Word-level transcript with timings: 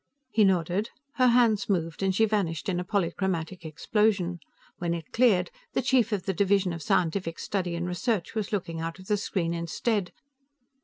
He 0.31 0.43
nodded. 0.43 0.89
Her 1.17 1.27
hands 1.27 1.69
moved, 1.69 2.01
and 2.01 2.15
she 2.15 2.25
vanished 2.25 2.67
in 2.67 2.79
a 2.79 2.83
polychromatic 2.83 3.63
explosion; 3.63 4.39
when 4.79 4.95
it 4.95 5.11
cleared, 5.13 5.51
the 5.73 5.81
chief 5.83 6.11
of 6.11 6.23
the 6.25 6.33
Division 6.33 6.73
of 6.73 6.81
Scientific 6.81 7.37
Study 7.37 7.75
and 7.75 7.87
Research 7.87 8.33
was 8.33 8.51
looking 8.51 8.81
out 8.81 8.97
of 8.97 9.05
the 9.05 9.15
screen 9.17 9.53
instead. 9.53 10.11